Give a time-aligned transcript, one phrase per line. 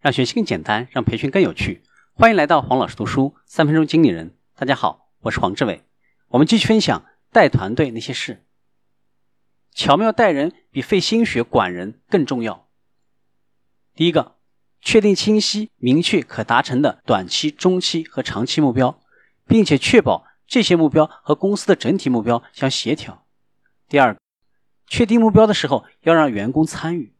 [0.00, 1.82] 让学习更简单，让培训更有趣。
[2.14, 4.34] 欢迎来到黄老师读书三分钟经理人。
[4.56, 5.84] 大家好，我是黄志伟。
[6.28, 8.46] 我们继续分享带团队那些事。
[9.72, 12.66] 巧妙带人比费心血管人更重要。
[13.94, 14.36] 第一个，
[14.80, 19.02] 确定清晰、明确、可达成的短期、中期和长期目标，
[19.46, 23.26] 并且确保这些目标和公司的整体目标相协调。
[23.86, 24.16] 第二，
[24.86, 27.14] 确定目标的时候要让员工参与，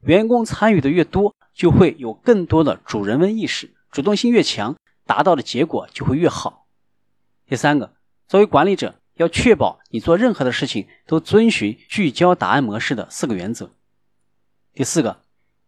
[0.00, 1.36] 员工参与的越多。
[1.54, 4.76] 就会有更多的主人翁意识，主动性越强，
[5.06, 6.66] 达到的结果就会越好。
[7.46, 7.94] 第三个，
[8.26, 13.70] 作为管理者，要确保你做任何的事情都遵循聚焦答案模式的四个原则。
[14.72, 15.22] 第四个，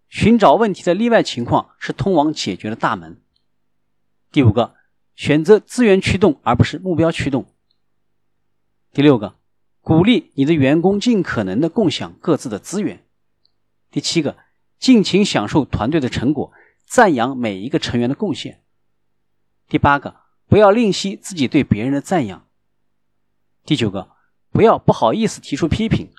[0.09, 3.23] 寻找问题的例外情况是通往解决的大门。
[4.33, 4.75] 第五个，
[5.15, 7.47] 选择资源驱动而不是目标驱动。
[8.93, 9.37] 第六个，
[9.83, 13.05] 鼓励你的员工尽可能的共享各自的资源。
[13.93, 14.37] 第七个。
[14.79, 16.53] 尽情享受团队的成果，
[16.85, 18.63] 赞扬每一个成员的贡献。
[19.69, 22.47] 第八个，不要吝惜自己对别人的赞扬。
[23.65, 24.13] 第九个，
[24.51, 26.13] 不要不好意思提出批评。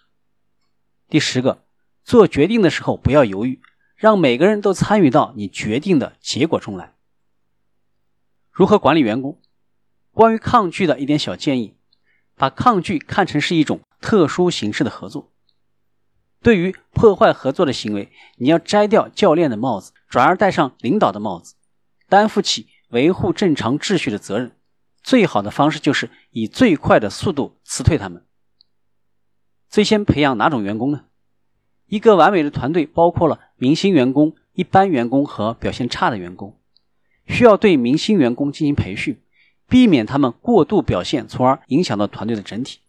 [1.07, 1.63] 第十个，
[2.03, 3.61] 做决定的时候不要犹豫，
[3.95, 6.95] 让每个人都参与到你决定的结果中来。
[8.51, 9.39] 如何管理员工？
[10.11, 11.77] 关于抗拒的一点小建议：
[12.35, 15.31] 把抗拒看成是一种特殊形式的合作。
[16.47, 21.55] 对于破坏合作的行为，你要摘掉教练的帽子，转而戴上领导的帽子，
[22.07, 24.53] 担负起维护正常秩序的责任。
[25.03, 28.23] 最好的方式就是以最快的速度辞退他们。
[29.67, 31.03] 最先培养哪种员工呢？
[31.87, 36.57] 一个完美的团队包括了明星员工、一般员工和表现差的员工。
[37.27, 39.21] 需要对明星员工进行培训，
[39.67, 42.79] 避免他们过度表现，从而影响到团队的整体。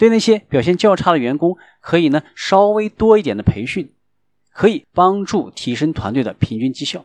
[0.00, 3.92] 对那些表现较差的员工，可以呢稍微多一点的培训，
[4.50, 7.04] 可以帮助提升团队的平均绩效。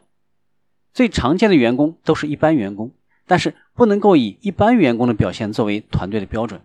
[0.94, 2.94] 最常见的员工都是一般员工，
[3.28, 6.62] 但是不能够以一般员工的表现作为团队的标准。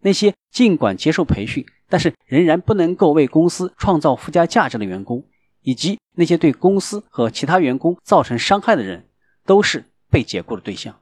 [0.00, 5.24] 那些尽管接受培训，但是仍然不能够为公司创造附加价值的员工，
[5.62, 9.08] 以及那些对公司和其他员工造成伤害的人，
[9.46, 11.00] 都是被解雇的对象。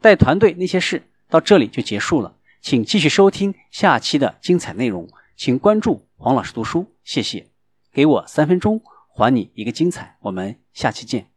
[0.00, 1.04] 带团队那些事。
[1.28, 7.48] 到这里就结束了，请继续收听下期的精彩内容，请关注黄老师读书，谢谢。
[7.92, 11.35] 给我三分钟，还你一个精彩，我们下期见。